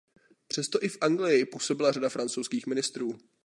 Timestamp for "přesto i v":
0.47-0.97